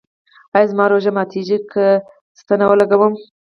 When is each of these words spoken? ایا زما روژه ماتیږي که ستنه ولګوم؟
ایا 0.55 0.69
زما 0.71 0.85
روژه 0.87 1.11
ماتیږي 1.17 1.57
که 1.71 1.85
ستنه 2.39 2.65
ولګوم؟ 2.67 3.13